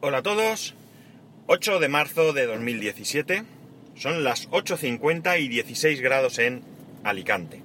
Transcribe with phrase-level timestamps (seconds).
[0.00, 0.76] Hola a todos.
[1.48, 3.42] 8 de marzo de 2017.
[3.96, 6.62] Son las 8.50 y 16 grados en
[7.02, 7.60] Alicante.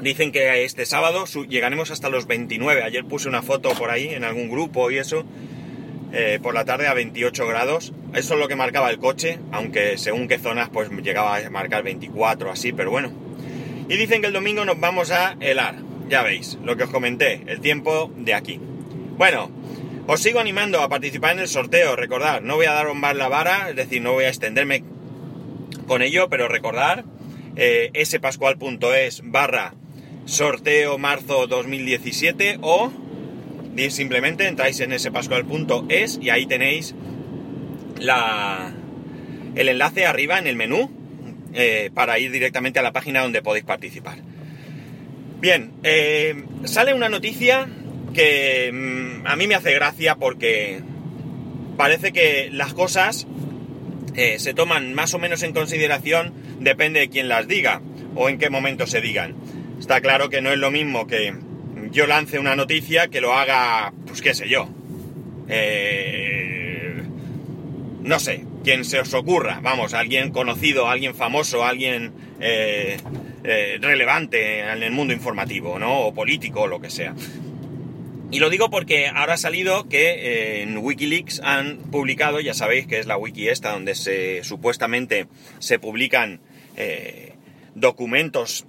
[0.00, 2.84] Dicen que este sábado llegaremos hasta los 29.
[2.84, 5.24] Ayer puse una foto por ahí en algún grupo y eso.
[6.12, 7.92] Eh, por la tarde a 28 grados.
[8.14, 11.82] Eso es lo que marcaba el coche, aunque según qué zonas pues llegaba a marcar
[11.82, 13.10] 24 así, pero bueno.
[13.88, 15.78] Y dicen que el domingo nos vamos a helar.
[16.08, 18.60] Ya veis, lo que os comenté, el tiempo de aquí.
[19.16, 19.50] Bueno,
[20.06, 23.28] os sigo animando a participar en el sorteo, recordad, no voy a dar más la
[23.28, 24.84] vara, es decir, no voy a extenderme
[25.86, 27.04] con ello, pero recordar
[27.56, 29.74] eh, spascual.es barra
[30.24, 32.92] sorteo marzo 2017 o
[33.90, 36.94] simplemente entráis en spascual.es y ahí tenéis
[37.98, 38.72] la,
[39.54, 40.90] el enlace arriba en el menú
[41.54, 44.18] eh, para ir directamente a la página donde podéis participar.
[45.40, 47.68] Bien, eh, sale una noticia
[48.12, 50.80] que mm, a mí me hace gracia porque
[51.76, 53.26] parece que las cosas
[54.14, 57.80] eh, se toman más o menos en consideración, depende de quién las diga
[58.14, 59.34] o en qué momento se digan.
[59.80, 61.34] Está claro que no es lo mismo que
[61.90, 64.68] yo lance una noticia que lo haga, pues qué sé yo.
[65.48, 67.02] Eh,
[68.02, 72.96] no sé, quien se os ocurra, vamos, alguien conocido, alguien famoso, alguien eh,
[73.80, 76.00] relevante en el mundo informativo, ¿no?
[76.00, 77.14] O político, o lo que sea.
[78.32, 82.86] Y lo digo porque ahora ha salido que eh, en Wikileaks han publicado, ya sabéis
[82.86, 85.26] que es la wiki esta donde se supuestamente
[85.58, 86.40] se publican
[86.74, 87.34] eh,
[87.74, 88.64] documentos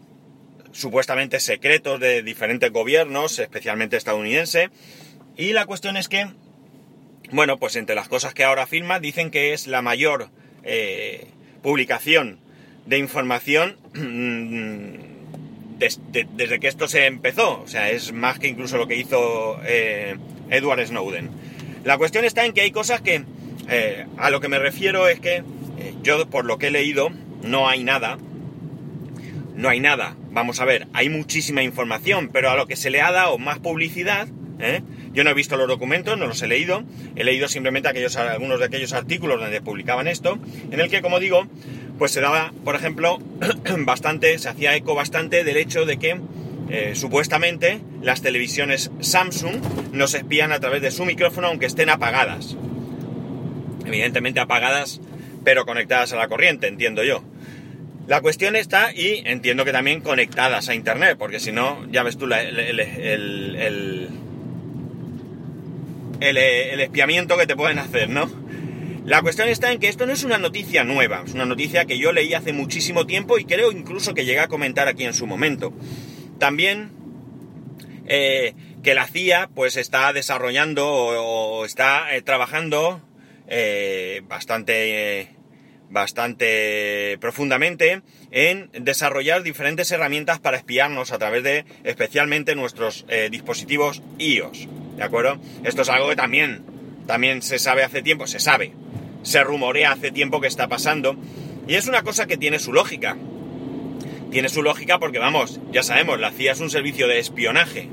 [0.73, 4.69] supuestamente secretos de diferentes gobiernos, especialmente estadounidense.
[5.37, 6.27] Y la cuestión es que,
[7.31, 10.29] bueno, pues entre las cosas que ahora firma, dicen que es la mayor
[10.63, 11.27] eh,
[11.61, 12.41] publicación
[12.85, 13.77] de información
[16.11, 17.61] desde que esto se empezó.
[17.61, 20.15] O sea, es más que incluso lo que hizo eh,
[20.49, 21.29] Edward Snowden.
[21.83, 23.23] La cuestión está en que hay cosas que,
[23.69, 25.37] eh, a lo que me refiero es que
[25.77, 27.09] eh, yo, por lo que he leído,
[27.43, 28.17] no hay nada.
[29.55, 30.15] No hay nada.
[30.31, 33.59] Vamos a ver, hay muchísima información, pero a lo que se le ha dado más
[33.59, 34.27] publicidad,
[35.13, 36.83] yo no he visto los documentos, no los he leído,
[37.15, 40.39] he leído simplemente aquellos, algunos de aquellos artículos donde publicaban esto,
[40.71, 41.47] en el que, como digo,
[41.97, 43.19] pues se daba, por ejemplo,
[43.79, 46.19] bastante, se hacía eco bastante del hecho de que
[46.69, 49.55] eh, supuestamente las televisiones Samsung
[49.91, 52.57] nos espían a través de su micrófono aunque estén apagadas.
[53.85, 55.01] Evidentemente apagadas,
[55.43, 57.23] pero conectadas a la corriente, entiendo yo.
[58.07, 62.17] La cuestión está, y entiendo que también conectadas a Internet, porque si no, ya ves
[62.17, 64.09] tú el, el,
[66.19, 68.42] el espiamiento que te pueden hacer, ¿no?
[69.05, 71.97] La cuestión está en que esto no es una noticia nueva, es una noticia que
[71.97, 75.27] yo leí hace muchísimo tiempo y creo incluso que llegué a comentar aquí en su
[75.27, 75.73] momento.
[76.39, 76.91] También
[78.05, 83.01] eh, que la CIA pues está desarrollando o, está eh, trabajando
[83.47, 85.35] eh, bastante,
[85.89, 94.67] bastante profundamente en desarrollar diferentes herramientas para espiarnos a través de especialmente nuestros dispositivos iOS.
[94.95, 95.39] ¿De acuerdo?
[95.63, 96.63] Esto es algo que también,
[97.05, 98.73] también se sabe hace tiempo, se sabe,
[99.23, 101.15] se rumorea hace tiempo que está pasando.
[101.67, 103.17] Y es una cosa que tiene su lógica.
[104.31, 107.89] Tiene su lógica porque, vamos, ya sabemos, la CIA es un servicio de espionaje.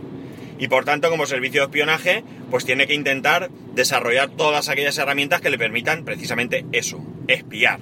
[0.58, 5.40] Y por tanto, como servicio de espionaje, pues tiene que intentar desarrollar todas aquellas herramientas
[5.40, 7.80] que le permitan precisamente eso, espiar.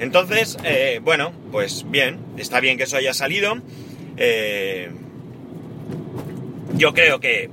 [0.00, 3.54] Entonces, eh, bueno, pues bien, está bien que eso haya salido.
[4.16, 4.90] Eh,
[6.74, 7.50] yo creo que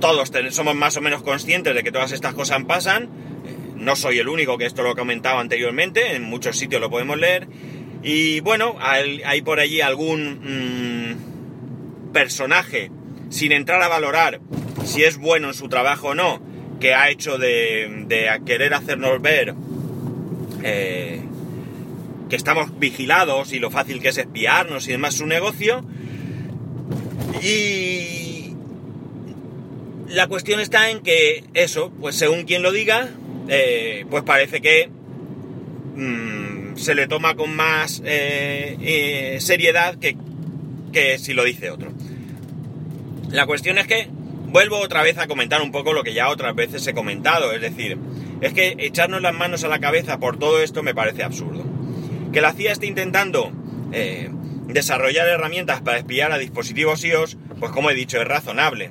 [0.00, 3.08] todos somos más o menos conscientes de que todas estas cosas pasan
[3.80, 7.18] no soy el único que esto lo he comentado anteriormente, en muchos sitios lo podemos
[7.18, 7.48] leer.
[8.02, 11.16] Y bueno, hay, por allí algún
[12.08, 12.90] mm, personaje,
[13.30, 14.40] sin entrar a valorar
[14.84, 16.42] si es bueno en su trabajo o no,
[16.78, 18.06] que ha hecho de,
[18.44, 19.54] querer hacernos ver
[20.62, 21.22] eh,
[22.28, 25.84] que estamos vigilados y lo fácil que es espiarnos y demás su negocio.
[27.42, 28.19] Y
[30.10, 33.08] la cuestión está en que eso, pues según quien lo diga,
[33.48, 34.88] eh, pues parece que
[35.96, 40.16] mm, se le toma con más eh, eh, seriedad que,
[40.92, 41.92] que si lo dice otro.
[43.30, 44.08] La cuestión es que
[44.46, 47.60] vuelvo otra vez a comentar un poco lo que ya otras veces he comentado, es
[47.60, 47.96] decir,
[48.40, 51.64] es que echarnos las manos a la cabeza por todo esto me parece absurdo.
[52.32, 53.52] Que la CIA esté intentando
[54.66, 58.90] desarrollar herramientas para espiar a dispositivos iOS, pues como he dicho, es razonable.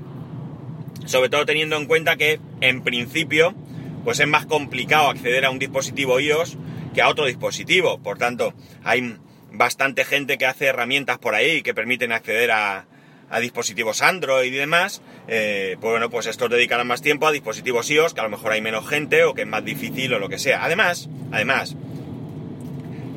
[1.10, 3.56] Sobre todo teniendo en cuenta que, en principio,
[4.04, 6.56] pues es más complicado acceder a un dispositivo iOS
[6.94, 7.98] que a otro dispositivo.
[7.98, 8.54] Por tanto,
[8.84, 9.18] hay
[9.52, 12.86] bastante gente que hace herramientas por ahí que permiten acceder a,
[13.42, 18.14] dispositivos Android y demás, eh, pues bueno, pues estos dedicarán más tiempo a dispositivos iOS,
[18.14, 20.38] que a lo mejor hay menos gente o que es más difícil o lo que
[20.38, 20.64] sea.
[20.64, 21.76] Además, además,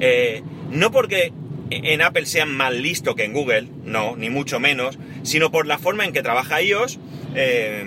[0.00, 1.32] eh, no porque
[1.70, 5.78] en Apple sean más listo que en Google, no, ni mucho menos, sino por la
[5.78, 6.98] forma en que trabaja iOS,
[7.34, 7.84] eh,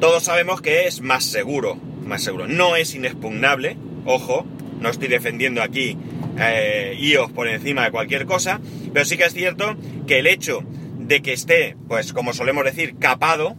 [0.00, 2.46] todos sabemos que es más seguro, más seguro.
[2.46, 4.46] No es inexpugnable, ojo,
[4.80, 5.96] no estoy defendiendo aquí
[6.38, 8.60] eh, iOS por encima de cualquier cosa,
[8.92, 9.76] pero sí que es cierto
[10.06, 10.62] que el hecho
[10.98, 13.56] de que esté, pues como solemos decir, capado,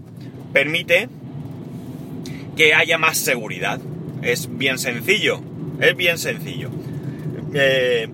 [0.53, 1.09] permite
[2.55, 3.79] que haya más seguridad.
[4.21, 5.41] Es bien sencillo,
[5.79, 6.69] es bien sencillo.
[7.53, 8.07] Eh,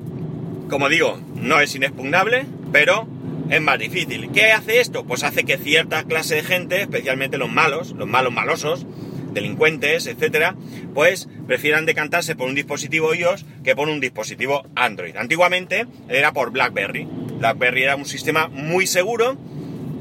[0.69, 3.07] como digo, no es inexpugnable, pero
[3.49, 4.29] es más difícil.
[4.31, 5.05] ¿Qué hace esto?
[5.05, 8.85] Pues hace que cierta clase de gente, especialmente los malos, los malos malosos,
[9.33, 10.55] delincuentes, etcétera,
[10.93, 15.15] pues prefieran decantarse por un dispositivo iOS que por un dispositivo Android.
[15.17, 17.07] Antiguamente era por BlackBerry.
[17.39, 19.37] BlackBerry era un sistema muy seguro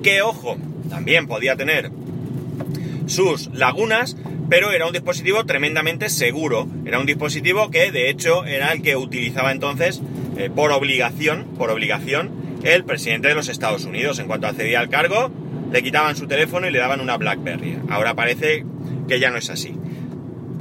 [0.02, 0.56] que, ojo,
[0.88, 1.90] también podía tener
[3.06, 4.16] sus lagunas,
[4.48, 6.68] pero era un dispositivo tremendamente seguro.
[6.86, 10.00] Era un dispositivo que, de hecho, era el que utilizaba entonces
[10.36, 14.18] eh, por obligación, por obligación, el presidente de los Estados Unidos.
[14.18, 15.30] En cuanto accedía al cargo,
[15.70, 17.78] le quitaban su teléfono y le daban una BlackBerry.
[17.88, 18.64] Ahora parece
[19.06, 19.76] que ya no es así.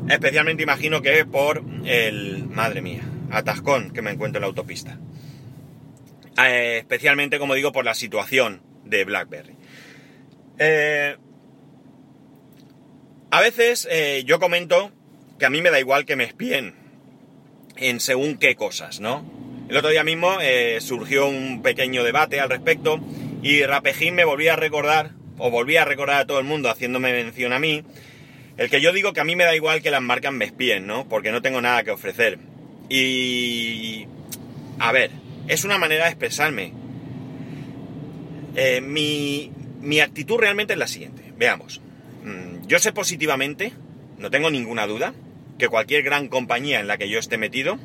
[0.09, 2.45] Especialmente imagino que por el...
[2.49, 4.99] Madre mía, atascón que me encuentro en la autopista.
[6.37, 9.55] Eh, especialmente, como digo, por la situación de BlackBerry.
[10.59, 11.15] Eh,
[13.31, 13.87] a veces
[14.25, 14.91] yo comento
[15.39, 16.75] que a mí me da igual que me espíen
[17.75, 19.42] en según qué cosas, ¿no?
[19.73, 22.99] El otro día mismo eh, surgió un pequeño debate al respecto
[23.41, 27.11] y Rapejín me volvía a recordar, o volvía a recordar a todo el mundo haciéndome
[27.11, 27.81] mención a mí,
[28.57, 30.85] el que yo digo que a mí me da igual que las marcas me espíen,
[30.85, 31.09] ¿no?
[31.09, 32.37] Porque no tengo nada que ofrecer.
[32.87, 34.05] Y...
[34.77, 35.09] A ver,
[35.47, 36.71] es una manera de expresarme.
[38.55, 41.33] Eh, mi, mi actitud realmente es la siguiente.
[41.35, 41.81] Veamos.
[42.23, 43.73] Mm, yo sé positivamente,
[44.19, 45.15] no tengo ninguna duda,
[45.57, 47.79] que cualquier gran compañía en la que yo esté metido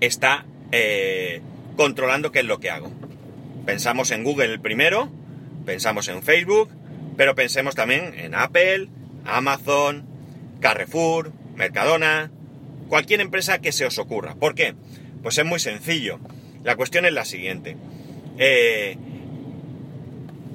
[0.00, 1.40] está eh,
[1.76, 2.90] controlando qué es lo que hago.
[3.64, 5.10] Pensamos en Google primero,
[5.64, 6.70] pensamos en Facebook,
[7.16, 8.88] pero pensemos también en Apple,
[9.24, 10.04] Amazon,
[10.60, 12.30] Carrefour, Mercadona,
[12.88, 14.34] cualquier empresa que se os ocurra.
[14.34, 14.74] ¿Por qué?
[15.22, 16.20] Pues es muy sencillo.
[16.62, 17.76] La cuestión es la siguiente.
[18.38, 18.96] Eh,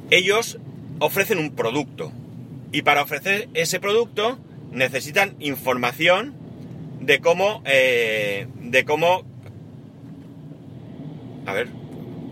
[0.09, 0.59] ellos
[0.99, 2.11] ofrecen un producto
[2.71, 4.39] y para ofrecer ese producto
[4.71, 6.33] necesitan información
[6.99, 9.23] de cómo, eh, de cómo
[11.45, 11.67] a ver,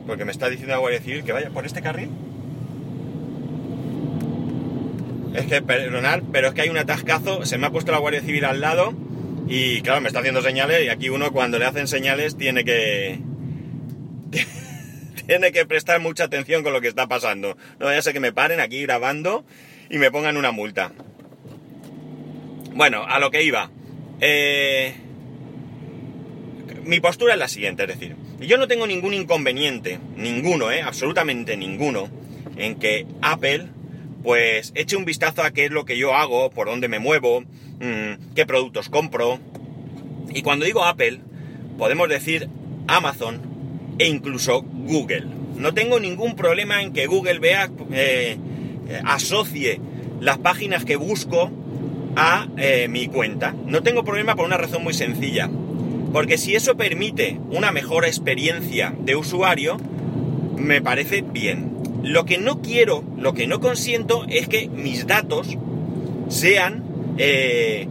[0.08, 2.10] porque me está diciendo la Guardia Civil que vaya por este carril.
[5.36, 8.22] Es que, perdonad, pero es que hay un atascazo, se me ha puesto la Guardia
[8.22, 8.94] Civil al lado
[9.48, 13.20] y claro, me está haciendo señales y aquí uno cuando le hacen señales tiene que...
[15.28, 17.58] tiene que prestar mucha atención con lo que está pasando.
[17.80, 19.46] No vaya a ser que me paren aquí grabando
[19.90, 20.92] y me pongan una multa.
[22.74, 23.70] Bueno, a lo que iba.
[24.22, 24.94] Eh,
[26.84, 30.82] mi postura es la siguiente, es decir, yo no tengo ningún inconveniente, ninguno, ¿eh?
[30.82, 32.10] absolutamente ninguno,
[32.58, 33.68] en que Apple
[34.24, 37.42] pues eche un vistazo a qué es lo que yo hago, por dónde me muevo,
[37.42, 39.40] mm, qué productos compro.
[40.34, 41.20] Y cuando digo Apple,
[41.78, 42.50] podemos decir
[42.88, 43.42] Amazon
[43.98, 45.26] e incluso Google.
[45.56, 48.38] No tengo ningún problema en que Google vea, eh,
[49.06, 49.80] asocie
[50.20, 51.52] las páginas que busco
[52.16, 53.56] a eh, mi cuenta.
[53.66, 55.50] No tengo problema por una razón muy sencilla.
[56.12, 59.78] Porque si eso permite una mejor experiencia de usuario,
[60.58, 61.78] me parece bien.
[62.04, 65.58] Lo que no quiero, lo que no consiento es que mis datos
[66.30, 66.84] sean
[67.18, 67.88] eh,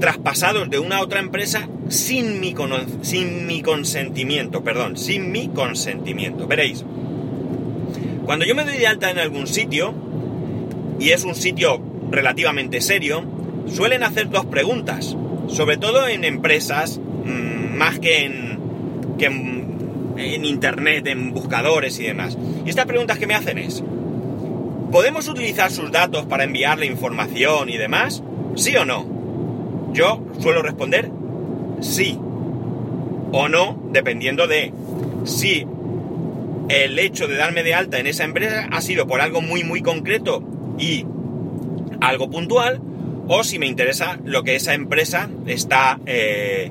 [0.00, 2.54] traspasados de una a otra empresa sin mi,
[3.02, 6.46] sin mi consentimiento, perdón, sin mi consentimiento.
[6.46, 6.84] Veréis,
[8.24, 9.94] cuando yo me doy de alta en algún sitio,
[10.98, 11.80] y es un sitio
[12.10, 13.24] relativamente serio,
[13.68, 15.16] suelen hacer dos preguntas,
[15.48, 17.00] sobre todo en empresas
[17.76, 18.58] más que en,
[19.18, 22.36] que en, internet, en buscadores y demás.
[22.64, 23.82] Y estas preguntas que me hacen es,
[24.90, 28.22] ¿podemos utilizar sus datos para enviarle información y demás?
[28.54, 29.92] ¿Sí o no?
[29.92, 31.10] Yo suelo responder
[31.80, 32.18] sí
[33.32, 34.72] o no, dependiendo de
[35.24, 35.66] si
[36.68, 39.82] el hecho de darme de alta en esa empresa ha sido por algo muy muy
[39.82, 40.42] concreto
[40.78, 41.06] y
[42.00, 42.80] algo puntual,
[43.28, 46.70] o si me interesa lo que esa empresa está eh,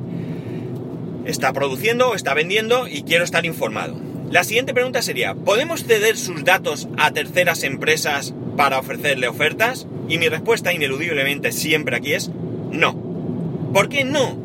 [1.26, 3.96] está produciendo o está vendiendo y quiero estar informado.
[4.32, 9.88] La siguiente pregunta sería, ¿podemos ceder sus datos a terceras empresas para ofrecerle ofertas?
[10.10, 12.32] Y mi respuesta ineludiblemente siempre aquí es
[12.72, 12.96] no.
[13.74, 14.38] ¿Por qué no?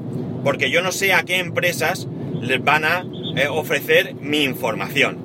[0.45, 2.09] Porque yo no sé a qué empresas
[2.41, 3.05] les van a
[3.37, 5.19] eh, ofrecer mi información.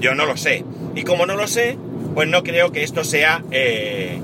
[0.00, 0.64] Yo no lo sé.
[0.94, 1.78] Y como no lo sé,
[2.14, 4.20] pues no creo que esto sea eh,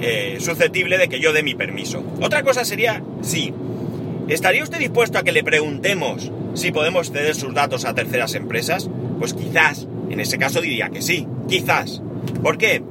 [0.00, 2.02] eh, susceptible de que yo dé mi permiso.
[2.20, 3.52] Otra cosa sería, sí,
[4.28, 8.88] ¿estaría usted dispuesto a que le preguntemos si podemos ceder sus datos a terceras empresas?
[9.18, 12.02] Pues quizás, en ese caso diría que sí, quizás.
[12.42, 12.82] ¿Por qué?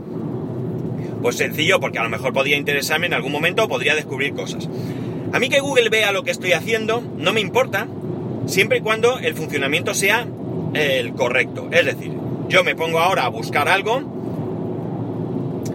[1.22, 4.68] Pues sencillo, porque a lo mejor podría interesarme en algún momento o podría descubrir cosas.
[5.32, 7.88] A mí que Google vea lo que estoy haciendo no me importa,
[8.46, 10.28] siempre y cuando el funcionamiento sea
[10.74, 11.70] el correcto.
[11.72, 12.12] Es decir,
[12.50, 14.02] yo me pongo ahora a buscar algo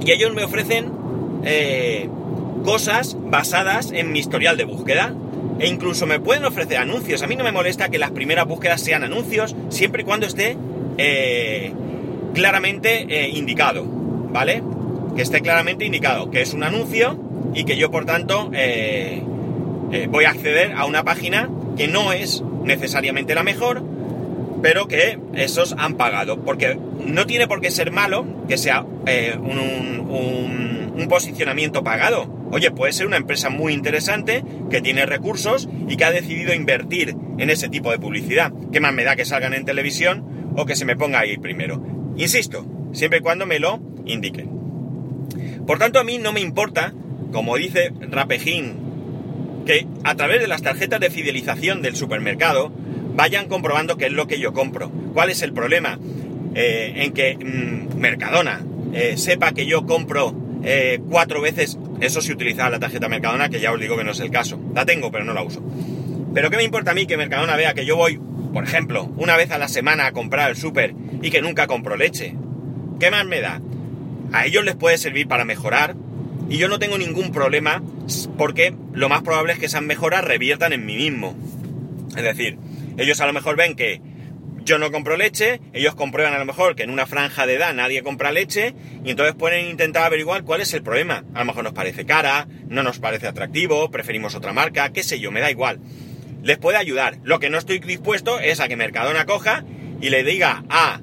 [0.05, 0.93] y ellos me ofrecen
[1.45, 2.09] eh,
[2.65, 5.15] cosas basadas en mi historial de búsqueda.
[5.59, 7.23] E incluso me pueden ofrecer anuncios.
[7.23, 10.57] A mí no me molesta que las primeras búsquedas sean anuncios, siempre y cuando esté
[10.99, 11.73] eh,
[12.35, 14.63] claramente eh, indicado, ¿vale?
[15.17, 17.19] Que esté claramente indicado que es un anuncio
[17.55, 18.51] y que yo, por tanto,
[20.11, 23.83] voy a acceder a una página que no es necesariamente la mejor,
[24.63, 26.41] pero que esos han pagado.
[26.45, 29.49] Porque no tiene por qué ser malo que sea un
[31.09, 32.38] posicionamiento pagado.
[32.51, 37.15] Oye, puede ser una empresa muy interesante que tiene recursos y que ha decidido invertir
[37.39, 38.53] en ese tipo de publicidad.
[38.73, 41.83] ¿Qué más me da que salgan en televisión o que se me ponga ahí primero?
[42.17, 44.49] Insisto, siempre y cuando me lo indiquen.
[45.67, 46.95] Por tanto, a mí no me importa,
[47.33, 48.89] como dice Rapejín,
[49.67, 52.73] que a través de las tarjetas de fidelización del supermercado
[53.15, 54.91] vayan comprobando qué es lo que yo compro.
[55.13, 55.99] ¿Cuál es el problema?
[56.55, 58.65] Eh, en que mm, Mercadona
[58.95, 63.61] eh, sepa que yo compro eh, cuatro veces, eso si utilizaba la tarjeta Mercadona, que
[63.61, 64.61] ya os digo que no es el caso.
[64.75, 65.63] La tengo, pero no la uso.
[66.35, 68.21] Pero ¿qué me importa a mí que Mercadona vea que yo voy,
[68.53, 71.97] por ejemplo, una vez a la semana a comprar el súper y que nunca compro
[71.97, 72.35] leche?
[73.01, 73.61] ¿Qué más me da?
[74.33, 75.97] A ellos les puede servir para mejorar
[76.49, 77.83] y yo no tengo ningún problema
[78.37, 81.37] porque lo más probable es que esas mejoras reviertan en mí mismo.
[82.17, 82.59] Es decir,
[82.97, 84.01] ellos a lo mejor ven que
[84.69, 87.73] yo no compro leche, ellos comprueban a lo mejor que en una franja de edad
[87.73, 91.25] nadie compra leche y entonces pueden intentar averiguar cuál es el problema.
[91.33, 95.21] A lo mejor nos parece cara, no nos parece atractivo, preferimos otra marca, qué sé
[95.21, 95.81] yo, me da igual.
[96.43, 97.17] Les puede ayudar.
[97.25, 99.65] Lo que no estoy dispuesto es a que Mercadona coja
[100.03, 101.01] y le diga a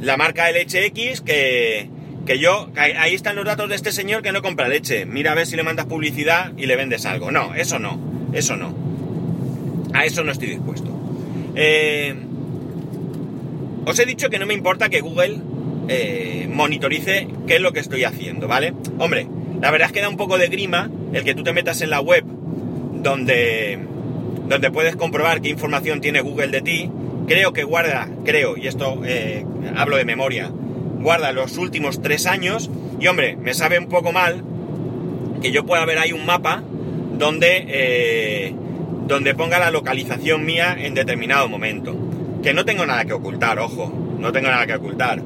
[0.00, 1.88] la marca de leche X que,
[2.26, 5.06] que yo, ahí están los datos de este señor que no compra leche.
[5.06, 7.30] Mira a ver si le mandas publicidad y le vendes algo.
[7.30, 8.74] No, eso no, eso no.
[9.94, 10.90] A eso no estoy dispuesto.
[11.54, 12.16] Eh,
[13.84, 15.38] os he dicho que no me importa que Google
[15.88, 18.74] eh, monitorice qué es lo que estoy haciendo, ¿vale?
[18.98, 19.26] Hombre,
[19.60, 21.90] la verdad es que da un poco de grima el que tú te metas en
[21.90, 22.24] la web
[23.02, 23.78] donde,
[24.48, 26.90] donde puedes comprobar qué información tiene Google de ti.
[27.26, 29.44] Creo que guarda, creo, y esto eh,
[29.76, 30.50] hablo de memoria,
[31.00, 32.70] guarda los últimos tres años.
[33.00, 34.42] Y hombre, me sabe un poco mal
[35.40, 36.62] que yo pueda ver ahí un mapa
[37.18, 38.54] donde, eh,
[39.06, 41.96] donde ponga la localización mía en determinado momento.
[42.42, 45.22] Que no tengo nada que ocultar, ojo, no tengo nada que ocultar.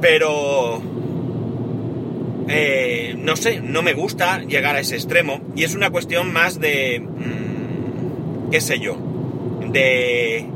[0.00, 0.82] Pero...
[2.48, 5.40] Eh, no sé, no me gusta llegar a ese extremo.
[5.56, 7.00] Y es una cuestión más de...
[7.00, 8.96] Mm, qué sé yo,
[9.72, 10.46] de...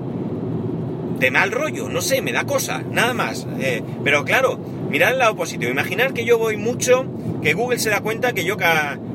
[1.19, 3.47] de mal rollo, no sé, me da cosa, nada más.
[3.61, 4.59] Eh, pero claro,
[4.91, 7.07] mirad el lado positivo, imaginar que yo voy mucho,
[7.43, 8.57] que Google se da cuenta que yo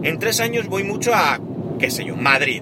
[0.04, 1.40] en tres años voy mucho a,
[1.80, 2.62] qué sé yo, Madrid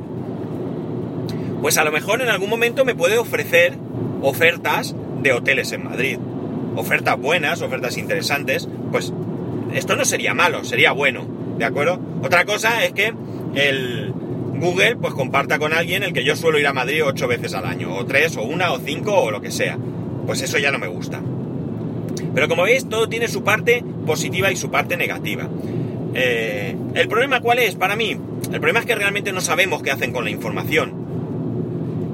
[1.63, 3.77] pues a lo mejor en algún momento me puede ofrecer
[4.21, 6.17] ofertas de hoteles en Madrid.
[6.75, 9.13] Ofertas buenas, ofertas interesantes, pues
[9.73, 11.25] esto no sería malo, sería bueno,
[11.57, 12.01] ¿de acuerdo?
[12.21, 13.13] Otra cosa es que
[13.55, 14.11] el
[14.59, 17.65] Google pues comparta con alguien el que yo suelo ir a Madrid ocho veces al
[17.65, 19.77] año, o tres, o una, o cinco, o lo que sea.
[20.25, 21.21] Pues eso ya no me gusta.
[22.35, 25.47] Pero como veis, todo tiene su parte positiva y su parte negativa.
[26.13, 28.17] Eh, ¿El problema cuál es para mí?
[28.51, 31.02] El problema es que realmente no sabemos qué hacen con la información.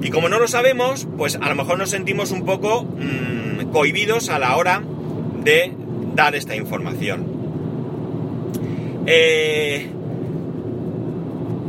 [0.02, 4.28] Y como no lo sabemos, pues a lo mejor nos sentimos un poco mmm, cohibidos
[4.30, 4.82] a la hora
[5.44, 5.72] de
[6.14, 7.26] dar esta información.
[9.06, 9.90] Eh,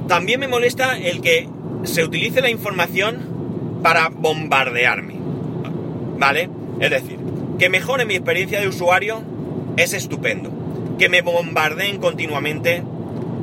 [0.08, 1.48] también me molesta el que
[1.84, 5.16] se utilice la información para bombardearme.
[6.18, 6.50] ¿Vale?
[6.80, 7.18] Es decir,
[7.58, 9.22] que mejore mi experiencia de usuario
[9.78, 10.52] es estupendo.
[11.00, 12.84] Que me bombardeen continuamente,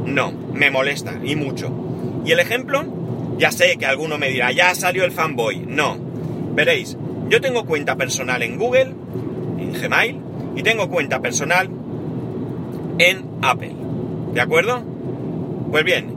[0.04, 1.72] no, me molesta y mucho.
[2.24, 2.84] Y el ejemplo
[3.38, 5.64] ya sé que alguno me dirá, ya salió el fanboy.
[5.66, 5.96] No.
[6.54, 6.96] Veréis,
[7.28, 8.94] yo tengo cuenta personal en Google,
[9.58, 10.20] en Gmail,
[10.56, 11.70] y tengo cuenta personal
[12.98, 13.74] en Apple.
[14.34, 14.82] ¿De acuerdo?
[15.70, 16.14] Pues bien,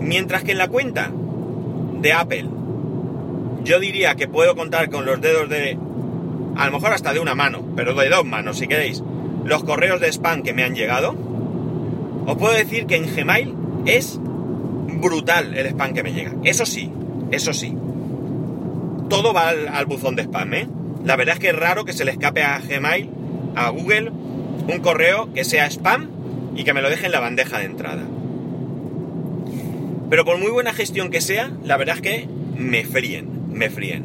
[0.00, 1.10] mientras que en la cuenta
[2.00, 2.48] de Apple
[3.64, 5.78] yo diría que puedo contar con los dedos de,
[6.56, 9.02] a lo mejor hasta de una mano, pero de dos manos si queréis,
[9.44, 11.14] los correos de spam que me han llegado,
[12.26, 13.54] os puedo decir que en Gmail
[13.86, 14.18] es
[15.02, 16.32] brutal el spam que me llega.
[16.44, 16.90] Eso sí,
[17.30, 17.76] eso sí.
[19.10, 20.68] Todo va al, buzón de spam, ¿eh?
[21.04, 23.10] la verdad es que es raro que se le escape a Gmail,
[23.56, 26.08] a Google, un correo que sea spam
[26.56, 28.02] y que me lo deje en la bandeja de entrada.
[30.08, 34.04] Pero por muy buena gestión que sea, la verdad es que me fríen, me fríen.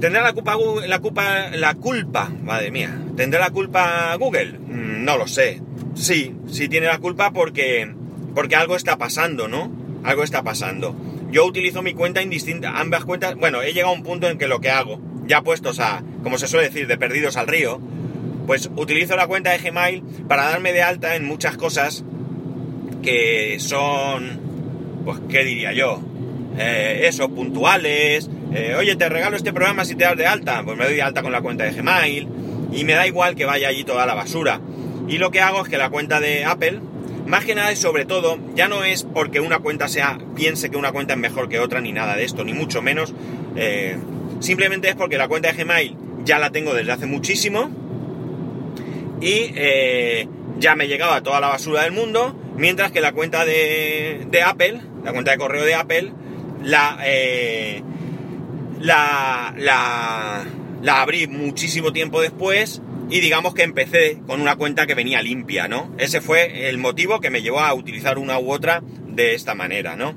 [0.00, 4.58] ¿Tendrá la culpa, la culpa, la culpa, madre mía, ¿tendrá la culpa Google?
[4.58, 5.60] Mm, no lo sé.
[5.94, 7.94] Sí, sí tiene la culpa porque,
[8.34, 9.70] porque algo está pasando, ¿no?
[10.04, 10.94] Algo está pasando.
[11.30, 14.48] Yo utilizo mi cuenta indistinta, ambas cuentas, bueno, he llegado a un punto en que
[14.48, 17.80] lo que hago, ya puestos a, como se suele decir, de perdidos al río,
[18.46, 22.04] pues utilizo la cuenta de Gmail para darme de alta en muchas cosas
[23.02, 24.42] que son
[25.04, 26.00] pues, ¿qué diría yo?
[26.58, 28.28] Eh, eso, puntuales.
[28.54, 30.62] Eh, oye, te regalo este programa si te das de alta.
[30.64, 32.28] Pues me doy de alta con la cuenta de Gmail.
[32.72, 34.60] Y me da igual que vaya allí toda la basura.
[35.08, 36.80] Y lo que hago es que la cuenta de Apple,
[37.26, 40.76] más que nada y sobre todo, ya no es porque una cuenta sea, piense que
[40.76, 43.14] una cuenta es mejor que otra, ni nada de esto, ni mucho menos.
[43.56, 43.96] Eh,
[44.40, 47.70] simplemente es porque la cuenta de Gmail ya la tengo desde hace muchísimo.
[49.20, 49.54] Y
[50.58, 52.36] ya me llegaba toda la basura del mundo.
[52.56, 56.12] Mientras que la cuenta de, de Apple la cuenta de correo de Apple,
[57.04, 57.82] eh,
[58.80, 60.44] la, la,
[60.80, 62.80] la, abrí muchísimo tiempo después
[63.10, 65.94] y digamos que empecé con una cuenta que venía limpia, ¿no?
[65.98, 69.96] Ese fue el motivo que me llevó a utilizar una u otra de esta manera,
[69.96, 70.14] ¿no?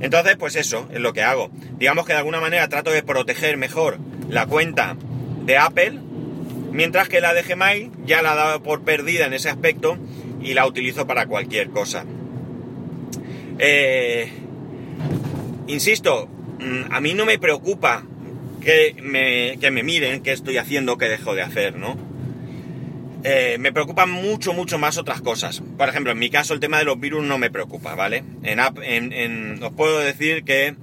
[0.00, 1.50] Entonces, pues eso es lo que hago.
[1.78, 3.98] Digamos que de alguna manera trato de proteger mejor
[4.28, 4.96] la cuenta
[5.44, 5.98] de Apple,
[6.72, 9.98] mientras que la de Gmail ya la he dado por perdida en ese aspecto
[10.42, 12.04] y la utilizo para cualquier cosa.
[13.58, 14.28] Eh,
[15.68, 18.04] insisto, mm, a mí no me preocupa
[18.60, 21.96] que me, que me miren qué estoy haciendo, qué dejo de hacer, ¿no?
[23.24, 25.62] Eh, me preocupan mucho, mucho más otras cosas.
[25.78, 28.24] Por ejemplo, en mi caso el tema de los virus no me preocupa, ¿vale?
[28.42, 28.58] En,
[29.12, 30.74] en, os puedo decir que,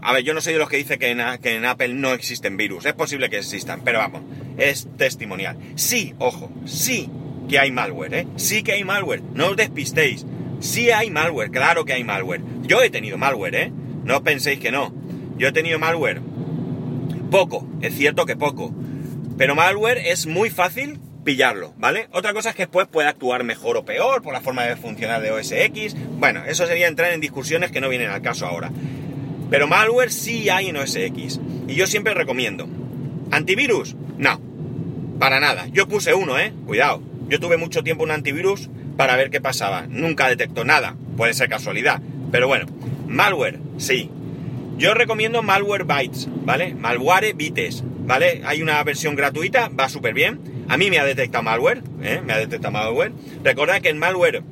[0.00, 2.12] a ver, yo no soy de los que dice que en, que en Apple no
[2.12, 2.86] existen virus.
[2.86, 4.22] Es posible que existan, pero vamos,
[4.58, 5.56] es testimonial.
[5.74, 7.10] Sí, ojo, sí
[7.48, 8.26] que hay malware, ¿eh?
[8.36, 9.22] Sí que hay malware.
[9.34, 10.24] No os despistéis.
[10.60, 12.42] Sí hay malware, claro que hay malware.
[12.62, 13.72] Yo he tenido malware, ¿eh?
[14.04, 14.94] No penséis que no.
[15.36, 16.20] Yo he tenido malware.
[17.30, 18.72] Poco, es cierto que poco.
[19.36, 22.08] Pero malware es muy fácil pillarlo, ¿vale?
[22.12, 25.20] Otra cosa es que después puede actuar mejor o peor por la forma de funcionar
[25.20, 25.94] de OS X.
[26.18, 28.70] Bueno, eso sería entrar en discusiones que no vienen al caso ahora.
[29.50, 31.38] Pero malware sí hay en OS X.
[31.66, 32.66] Y yo siempre recomiendo.
[33.30, 33.94] ¿Antivirus?
[34.16, 34.40] No.
[35.18, 35.66] Para nada.
[35.66, 36.54] Yo puse uno, ¿eh?
[36.64, 37.02] Cuidado.
[37.28, 39.86] Yo tuve mucho tiempo un antivirus para ver qué pasaba.
[39.86, 40.96] Nunca detectó nada.
[41.18, 42.00] Puede ser casualidad.
[42.32, 42.64] Pero bueno,
[43.06, 44.10] malware, sí.
[44.78, 46.72] Yo recomiendo Malware Bytes, ¿vale?
[46.72, 48.40] Malware Bytes, ¿vale?
[48.46, 50.57] Hay una versión gratuita, va súper bien.
[50.68, 52.20] A mí me ha detectado malware, ¿eh?
[52.24, 53.12] Me ha detectado malware.
[53.42, 54.42] Recordad que el malware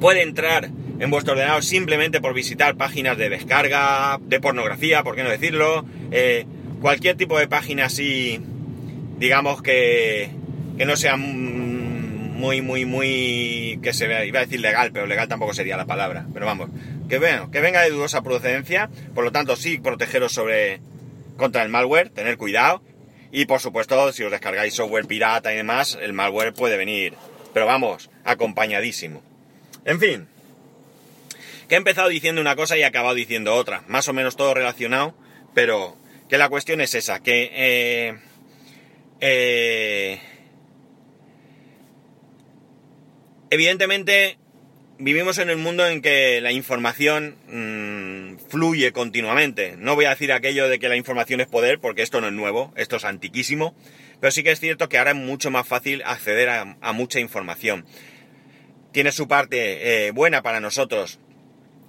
[0.00, 5.24] puede entrar en vuestro ordenador simplemente por visitar páginas de descarga, de pornografía, por qué
[5.24, 5.84] no decirlo.
[6.12, 6.46] Eh,
[6.80, 8.40] cualquier tipo de página así,
[9.18, 10.30] digamos que,
[10.78, 15.28] que no sea muy, muy, muy, que se vea, iba a decir legal, pero legal
[15.28, 16.68] tampoco sería la palabra, pero vamos,
[17.08, 17.18] que,
[17.50, 20.80] que venga de dudosa procedencia, por lo tanto sí, protegeros sobre,
[21.36, 22.82] contra el malware, tener cuidado,
[23.34, 27.14] y por supuesto, si os descargáis software pirata y demás, el malware puede venir,
[27.52, 29.22] pero vamos, acompañadísimo.
[29.84, 30.28] En fin,
[31.68, 34.54] que he empezado diciendo una cosa y he acabado diciendo otra, más o menos todo
[34.54, 35.16] relacionado,
[35.52, 35.96] pero
[36.28, 38.18] que la cuestión es esa, que eh,
[39.20, 40.20] eh,
[43.50, 44.38] Evidentemente,
[44.98, 49.76] vivimos en un mundo en que la información mm, fluye continuamente.
[49.76, 52.32] No voy a decir aquello de que la información es poder, porque esto no es
[52.32, 53.74] nuevo, esto es antiquísimo,
[54.20, 57.84] pero sí que es cierto que ahora es mucho más fácil acceder a, mucha información.
[58.92, 61.18] Tiene su parte eh, buena para nosotros.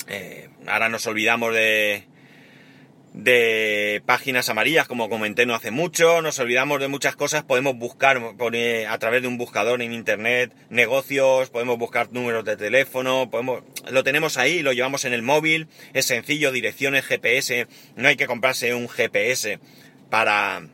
[0.08, 2.06] Eh, ahora nos olvidamos de,
[3.16, 8.18] de páginas amarillas, como comenté no hace mucho, nos olvidamos de muchas cosas, podemos buscar
[8.18, 14.04] a través de un buscador en internet negocios, podemos buscar números de teléfono, podemos, lo
[14.04, 18.74] tenemos ahí, lo llevamos en el móvil, es sencillo, direcciones GPS, no hay que comprarse
[18.74, 19.60] un GPS
[20.10, 20.68] para,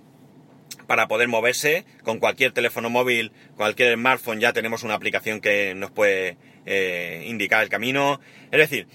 [0.87, 5.91] para poder moverse, con cualquier teléfono móvil, cualquier smartphone ya tenemos una aplicación que nos
[5.91, 8.19] puede eh, indicar el camino,
[8.51, 8.87] es decir,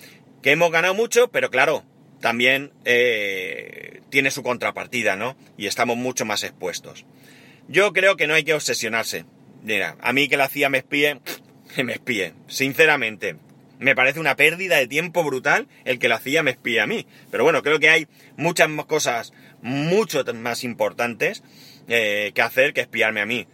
[0.42, 1.84] que hemos ganado mucho, pero claro,
[2.26, 5.36] también eh, tiene su contrapartida, ¿no?
[5.56, 7.06] Y estamos mucho más expuestos.
[7.68, 9.26] Yo creo que no hay que obsesionarse.
[9.62, 11.20] Mira, a mí que la CIA me espíe,
[11.76, 12.34] que me espíe.
[12.48, 13.36] Sinceramente,
[13.78, 17.06] me parece una pérdida de tiempo brutal el que la CIA me espíe a mí.
[17.30, 21.44] Pero bueno, creo que hay muchas más cosas mucho más importantes
[21.86, 23.46] eh, que hacer que espiarme a mí.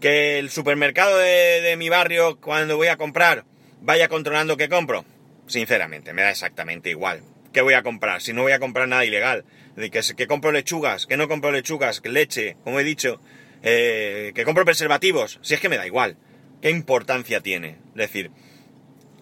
[0.00, 3.44] Que el supermercado de, de mi barrio, cuando voy a comprar,
[3.80, 5.04] vaya controlando qué compro.
[5.48, 8.22] Sinceramente, me da exactamente igual ¿qué voy a comprar?
[8.22, 9.44] Si no voy a comprar nada ilegal.
[9.76, 13.20] Que, que compro lechugas, que no compro lechugas, leche, como he dicho,
[13.62, 16.16] eh, que compro preservativos, si es que me da igual.
[16.60, 17.76] ¿Qué importancia tiene?
[17.90, 18.30] Es decir,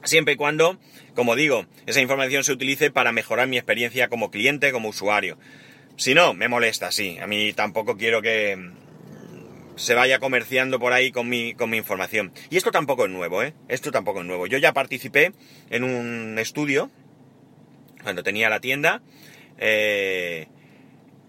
[0.03, 0.79] siempre y cuando,
[1.14, 5.38] como digo, esa información se utilice para mejorar mi experiencia como cliente, como usuario.
[5.97, 7.19] Si no, me molesta, sí.
[7.21, 11.77] A mí tampoco quiero que mm, se vaya comerciando por ahí con mi, con mi
[11.77, 12.33] información.
[12.51, 13.55] Y esto tampoco es nuevo, ¿eh?
[13.69, 14.47] Esto tampoco es nuevo.
[14.47, 15.33] Yo ya participé
[15.71, 16.91] en un estudio,
[18.02, 19.02] cuando tenía la tienda,
[19.58, 20.48] eh,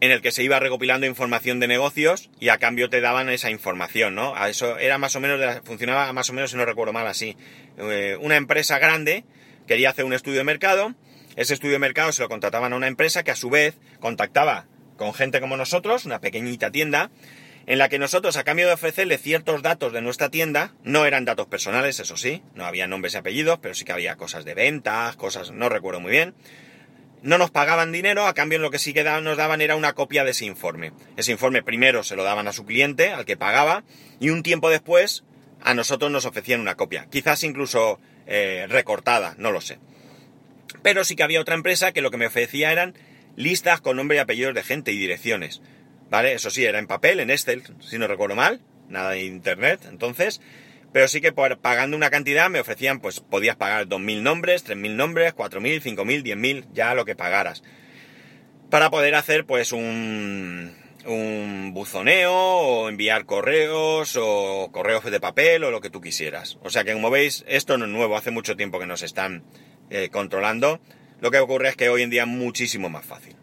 [0.01, 3.49] en el que se iba recopilando información de negocios y a cambio te daban esa
[3.49, 4.35] información, ¿no?
[4.35, 7.35] A eso era más o menos, funcionaba más o menos, si no recuerdo mal, así.
[7.77, 9.25] Eh, una empresa grande
[9.67, 10.95] quería hacer un estudio de mercado,
[11.35, 14.67] ese estudio de mercado se lo contrataban a una empresa que a su vez contactaba
[14.97, 17.11] con gente como nosotros, una pequeñita tienda,
[17.69, 21.23] en la que nosotros, a cambio de ofrecerle ciertos datos de nuestra tienda, no eran
[21.23, 24.55] datos personales, eso sí, no había nombres y apellidos, pero sí que había cosas de
[24.55, 26.33] ventas, cosas, no recuerdo muy bien,
[27.21, 30.23] no nos pagaban dinero, a cambio lo que sí que nos daban era una copia
[30.23, 30.93] de ese informe.
[31.15, 33.83] Ese informe primero se lo daban a su cliente, al que pagaba,
[34.19, 35.23] y un tiempo después
[35.61, 39.77] a nosotros nos ofrecían una copia, quizás incluso eh, recortada, no lo sé.
[40.81, 42.95] Pero sí que había otra empresa que lo que me ofrecía eran
[43.35, 45.61] listas con nombre y apellidos de gente y direcciones.
[46.09, 46.33] ¿Vale?
[46.33, 50.41] Eso sí, era en papel, en Excel, si no recuerdo mal, nada de internet, entonces,
[50.91, 54.95] pero sí que por, pagando una cantidad me ofrecían, pues podías pagar 2.000 nombres, 3.000
[54.95, 57.63] nombres, 4.000, 5.000, 10.000, ya lo que pagaras.
[58.71, 65.71] Para poder hacer pues un, un buzoneo o enviar correos o correos de papel o
[65.71, 66.57] lo que tú quisieras.
[66.63, 69.43] O sea que como veis, esto no es nuevo, hace mucho tiempo que nos están
[69.89, 70.79] eh, controlando.
[71.21, 73.35] Lo que ocurre es que hoy en día es muchísimo más fácil.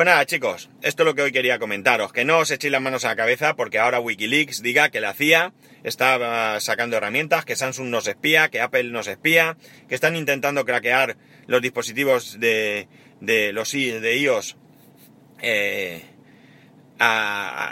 [0.00, 2.10] Pues nada, chicos, esto es lo que hoy quería comentaros.
[2.10, 5.12] Que no os echéis las manos a la cabeza porque ahora Wikileaks diga que la
[5.12, 9.58] CIA está sacando herramientas, que Samsung nos espía, que Apple nos espía,
[9.90, 12.88] que están intentando craquear los dispositivos de,
[13.20, 14.56] de los de iOS
[15.42, 16.02] eh,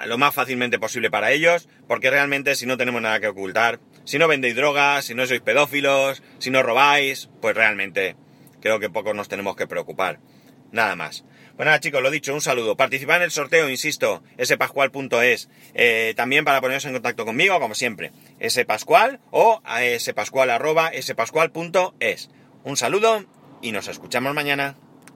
[0.05, 4.19] lo más fácilmente posible para ellos, porque realmente si no tenemos nada que ocultar, si
[4.19, 8.17] no vendéis drogas, si no sois pedófilos, si no robáis, pues realmente
[8.61, 10.21] creo que poco nos tenemos que preocupar.
[10.73, 11.25] Nada más.
[11.59, 12.77] Bueno, nada, chicos, lo dicho, un saludo.
[12.77, 15.49] Participad en el sorteo, insisto, spascual.es.
[15.75, 18.13] Eh, también para poneros en contacto conmigo, como siempre,
[18.49, 22.31] spascual o a spascual.es.
[22.63, 23.25] Un saludo
[23.61, 24.77] y nos escuchamos mañana.